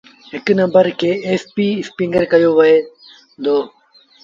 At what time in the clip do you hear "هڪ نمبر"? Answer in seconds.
0.33-0.85